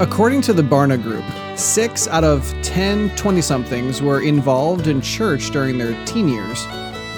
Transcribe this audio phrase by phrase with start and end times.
[0.00, 1.24] According to the Barna Group,
[1.56, 6.66] six out of 10 20 somethings were involved in church during their teen years,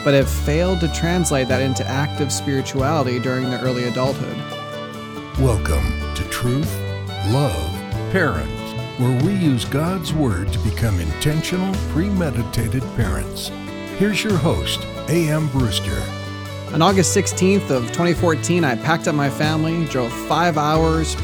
[0.05, 4.37] but have failed to translate that into active spirituality during their early adulthood.
[5.41, 6.71] Welcome to Truth,
[7.29, 7.73] Love,
[8.13, 13.49] Parents, where we use God's Word to become intentional, premeditated parents.
[13.97, 15.49] Here's your host, A.M.
[15.49, 16.03] Brewster.
[16.75, 21.17] On August 16th of 2014, I packed up my family, drove five hours,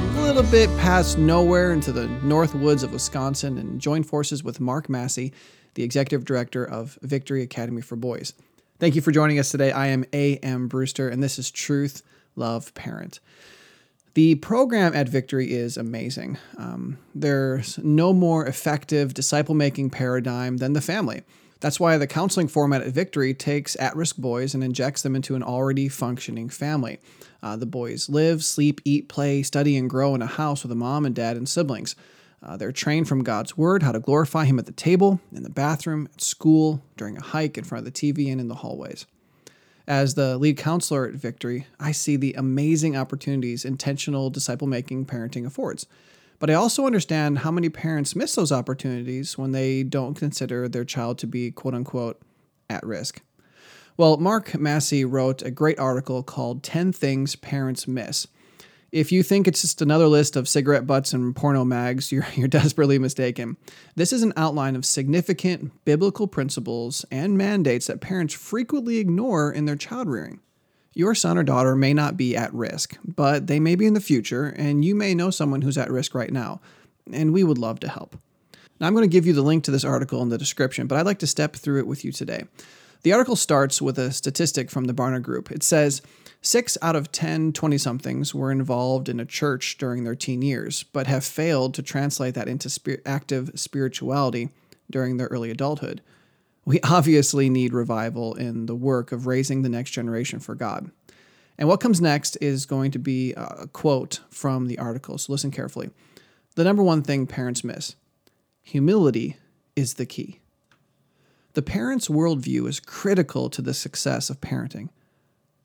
[0.00, 4.60] a little bit past nowhere into the north woods of Wisconsin, and joined forces with
[4.60, 5.32] Mark Massey,
[5.74, 8.32] the executive director of Victory Academy for Boys.
[8.78, 9.72] Thank you for joining us today.
[9.72, 10.68] I am A.M.
[10.68, 12.02] Brewster, and this is Truth,
[12.34, 13.20] Love, Parent.
[14.14, 16.38] The program at Victory is amazing.
[16.56, 21.22] Um, there's no more effective disciple making paradigm than the family.
[21.60, 25.34] That's why the counseling format at Victory takes at risk boys and injects them into
[25.34, 26.98] an already functioning family.
[27.42, 30.76] Uh, the boys live, sleep, eat, play, study, and grow in a house with a
[30.76, 31.94] mom and dad and siblings.
[32.42, 35.50] Uh, they're trained from God's Word how to glorify Him at the table, in the
[35.50, 39.04] bathroom, at school, during a hike, in front of the TV, and in the hallways.
[39.86, 45.44] As the lead counselor at Victory, I see the amazing opportunities intentional disciple making parenting
[45.44, 45.86] affords.
[46.40, 50.84] But I also understand how many parents miss those opportunities when they don't consider their
[50.84, 52.20] child to be quote unquote
[52.68, 53.20] at risk.
[53.96, 58.26] Well, Mark Massey wrote a great article called 10 Things Parents Miss.
[58.90, 62.48] If you think it's just another list of cigarette butts and porno mags, you're, you're
[62.48, 63.58] desperately mistaken.
[63.94, 69.66] This is an outline of significant biblical principles and mandates that parents frequently ignore in
[69.66, 70.40] their child rearing.
[70.92, 74.00] Your son or daughter may not be at risk, but they may be in the
[74.00, 76.60] future, and you may know someone who's at risk right now,
[77.12, 78.16] and we would love to help.
[78.80, 80.98] Now, I'm going to give you the link to this article in the description, but
[80.98, 82.44] I'd like to step through it with you today.
[83.02, 85.50] The article starts with a statistic from the Barna Group.
[85.50, 86.02] It says
[86.42, 90.82] six out of 10 20 somethings were involved in a church during their teen years,
[90.82, 94.50] but have failed to translate that into active spirituality
[94.90, 96.02] during their early adulthood
[96.64, 100.90] we obviously need revival in the work of raising the next generation for God.
[101.58, 105.50] And what comes next is going to be a quote from the article, so listen
[105.50, 105.90] carefully.
[106.54, 107.96] The number one thing parents miss
[108.62, 109.36] humility
[109.74, 110.40] is the key.
[111.54, 114.90] The parent's worldview is critical to the success of parenting.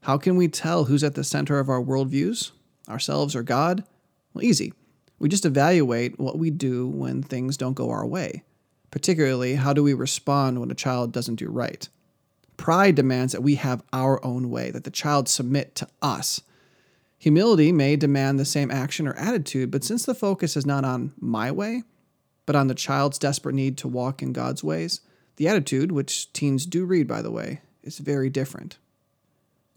[0.02, 2.52] How can we tell who's at the center of our worldviews,
[2.90, 3.84] ourselves or God?
[4.34, 4.74] Well, easy.
[5.20, 8.44] We just evaluate what we do when things don't go our way.
[8.92, 11.88] Particularly, how do we respond when a child doesn't do right?
[12.58, 16.42] Pride demands that we have our own way, that the child submit to us.
[17.18, 21.14] Humility may demand the same action or attitude, but since the focus is not on
[21.20, 21.84] my way,
[22.46, 25.02] but on the child's desperate need to walk in God's ways,
[25.38, 28.78] the attitude, which teens do read, by the way, is very different.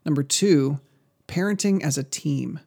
[0.05, 0.81] Number two,
[1.27, 2.61] parenting as a team.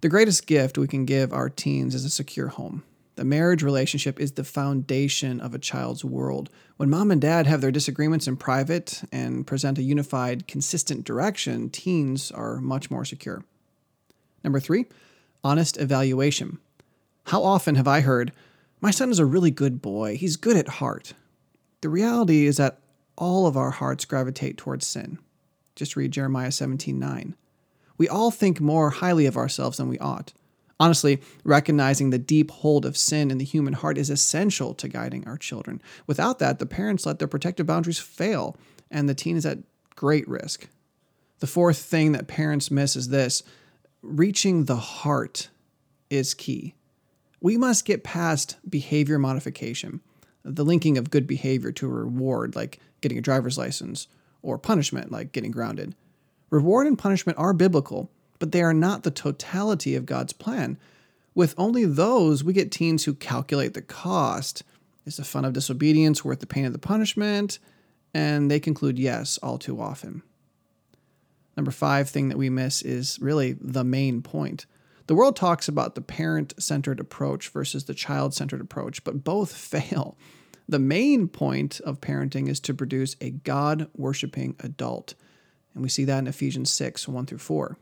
[0.00, 2.82] The greatest gift we can give our teens is a secure home.
[3.20, 6.48] The marriage relationship is the foundation of a child's world.
[6.78, 11.68] When mom and dad have their disagreements in private and present a unified, consistent direction,
[11.68, 13.44] teens are much more secure.
[14.42, 14.86] Number three,
[15.44, 16.60] honest evaluation.
[17.24, 18.32] How often have I heard,
[18.80, 21.12] My son is a really good boy, he's good at heart?
[21.82, 22.80] The reality is that
[23.18, 25.18] all of our hearts gravitate towards sin.
[25.76, 27.36] Just read Jeremiah 17 9.
[27.98, 30.32] We all think more highly of ourselves than we ought.
[30.80, 35.28] Honestly, recognizing the deep hold of sin in the human heart is essential to guiding
[35.28, 35.82] our children.
[36.06, 38.56] Without that, the parents let their protective boundaries fail,
[38.90, 39.58] and the teen is at
[39.94, 40.68] great risk.
[41.40, 43.42] The fourth thing that parents miss is this
[44.00, 45.50] reaching the heart
[46.08, 46.74] is key.
[47.42, 50.00] We must get past behavior modification,
[50.42, 54.08] the linking of good behavior to a reward, like getting a driver's license,
[54.40, 55.94] or punishment, like getting grounded.
[56.48, 60.76] Reward and punishment are biblical, but they are not the totality of God's plan.
[61.34, 64.64] With only those, we get teens who calculate the cost.
[65.06, 67.60] Is the fun of disobedience worth the pain of the punishment?
[68.12, 70.22] And they conclude yes all too often.
[71.56, 74.66] Number five thing that we miss is really the main point.
[75.06, 79.54] The world talks about the parent centered approach versus the child centered approach, but both
[79.56, 80.16] fail.
[80.68, 85.14] The main point of parenting is to produce a God worshiping adult.
[85.74, 87.76] And we see that in Ephesians 6 1 through 4.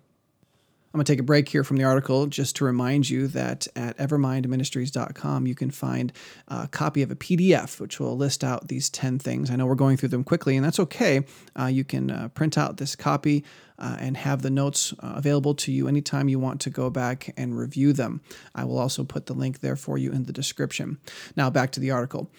[0.92, 3.68] I'm going to take a break here from the article just to remind you that
[3.76, 6.14] at evermindministries.com you can find
[6.48, 9.50] a copy of a PDF which will list out these 10 things.
[9.50, 11.26] I know we're going through them quickly, and that's okay.
[11.58, 13.44] Uh, you can uh, print out this copy
[13.78, 17.34] uh, and have the notes uh, available to you anytime you want to go back
[17.36, 18.22] and review them.
[18.54, 20.96] I will also put the link there for you in the description.
[21.36, 22.30] Now, back to the article.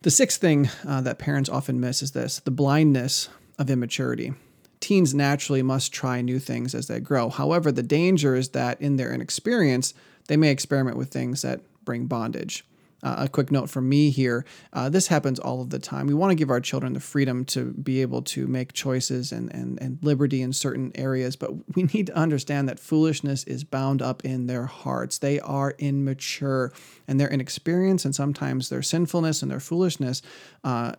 [0.00, 4.32] The sixth thing uh, that parents often miss is this the blindness of immaturity
[4.80, 7.28] teens naturally must try new things as they grow.
[7.28, 9.94] However, the danger is that in their inexperience,
[10.28, 12.64] they may experiment with things that bring bondage.
[13.02, 16.06] Uh, a quick note from me here uh, this happens all of the time.
[16.06, 19.52] We want to give our children the freedom to be able to make choices and,
[19.52, 24.02] and, and liberty in certain areas, but we need to understand that foolishness is bound
[24.02, 25.18] up in their hearts.
[25.18, 26.72] They are immature
[27.08, 30.22] and their inexperience and sometimes their sinfulness and their foolishness
[30.64, 30.92] uh,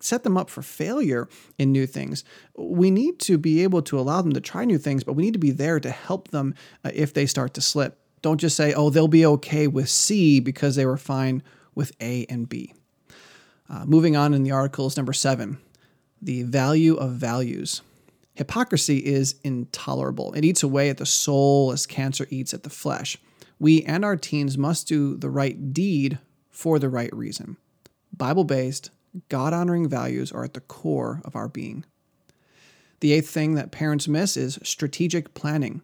[0.00, 1.28] set them up for failure
[1.58, 2.24] in new things.
[2.56, 5.34] We need to be able to allow them to try new things, but we need
[5.34, 6.54] to be there to help them
[6.84, 8.00] uh, if they start to slip.
[8.26, 11.44] Don't just say, oh, they'll be okay with C because they were fine
[11.76, 12.74] with A and B.
[13.70, 15.58] Uh, moving on in the article is number seven
[16.20, 17.82] the value of values.
[18.34, 20.32] Hypocrisy is intolerable.
[20.32, 23.16] It eats away at the soul as cancer eats at the flesh.
[23.60, 26.18] We and our teens must do the right deed
[26.50, 27.58] for the right reason.
[28.12, 28.90] Bible based,
[29.28, 31.84] God honoring values are at the core of our being.
[32.98, 35.82] The eighth thing that parents miss is strategic planning.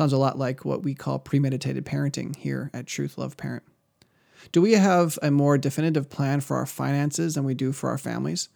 [0.00, 3.64] Sounds a lot like what we call premeditated parenting here at Truth Love Parent.
[4.50, 7.98] Do we have a more definitive plan for our finances than we do for our
[7.98, 8.48] families?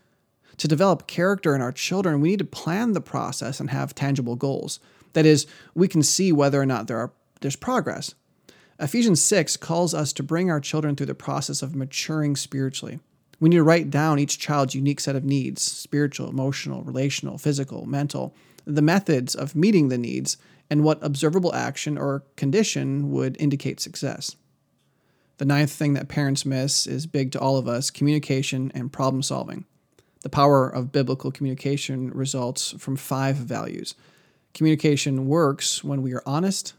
[0.56, 4.37] To develop character in our children, we need to plan the process and have tangible
[4.37, 4.81] goals.
[5.12, 7.12] That is, we can see whether or not there are,
[7.43, 8.14] there's progress.
[8.81, 13.00] Ephesians 6 calls us to bring our children through the process of maturing spiritually.
[13.41, 17.87] We need to write down each child's unique set of needs spiritual, emotional, relational, physical,
[17.87, 18.35] mental,
[18.65, 20.37] the methods of meeting the needs,
[20.71, 24.37] and what observable action or condition would indicate success.
[25.37, 29.23] The ninth thing that parents miss is big to all of us communication and problem
[29.23, 29.65] solving.
[30.23, 33.95] The power of biblical communication results from five values.
[34.55, 36.75] Communication works when we are honest,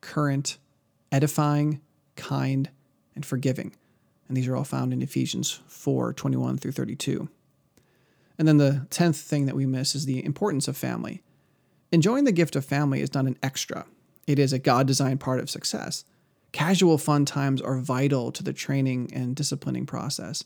[0.00, 0.58] current,
[1.10, 1.80] edifying,
[2.14, 2.68] kind,
[3.14, 3.74] and forgiving.
[4.28, 7.28] And these are all found in Ephesians 4 21 through 32.
[8.38, 11.22] And then the tenth thing that we miss is the importance of family.
[11.92, 13.86] Enjoying the gift of family is not an extra,
[14.26, 16.04] it is a God designed part of success.
[16.52, 20.44] Casual fun times are vital to the training and disciplining process.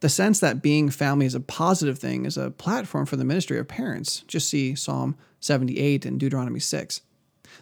[0.00, 3.58] The sense that being family is a positive thing is a platform for the ministry
[3.58, 4.20] of parents.
[4.26, 7.02] Just see Psalm 78 and Deuteronomy 6.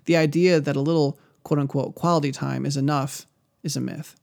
[0.04, 3.26] The idea that a little quote unquote quality time is enough
[3.62, 4.14] is a myth.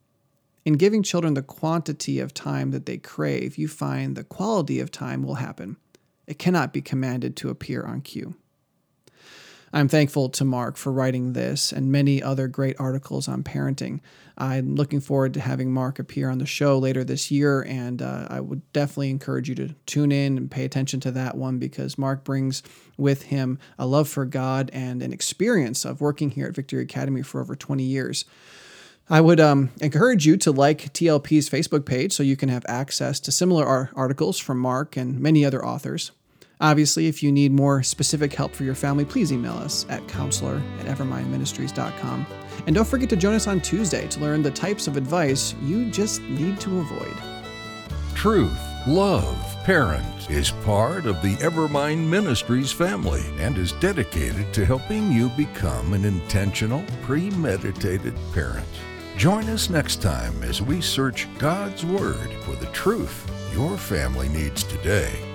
[0.66, 4.90] In giving children the quantity of time that they crave, you find the quality of
[4.90, 5.78] time will happen.
[6.26, 8.34] It cannot be commanded to appear on cue.
[9.72, 14.00] I'm thankful to Mark for writing this and many other great articles on parenting.
[14.38, 18.28] I'm looking forward to having Mark appear on the show later this year, and uh,
[18.30, 21.98] I would definitely encourage you to tune in and pay attention to that one because
[21.98, 22.64] Mark brings
[22.98, 27.22] with him a love for God and an experience of working here at Victory Academy
[27.22, 28.26] for over 20 years.
[29.10, 33.20] I would um, encourage you to like TLP's Facebook page so you can have access
[33.22, 36.12] to similar articles from Mark and many other authors.
[36.60, 40.62] Obviously, if you need more specific help for your family, please email us at counselor
[40.80, 42.26] at evermindministries.com.
[42.66, 45.92] And don't forget to join us on Tuesday to learn the types of advice you
[45.92, 47.16] just need to avoid.
[48.16, 55.12] Truth, love, parent is part of the Evermind Ministries family and is dedicated to helping
[55.12, 58.66] you become an intentional, premeditated parent.
[59.18, 64.64] Join us next time as we search God's Word for the truth your family needs
[64.64, 65.35] today.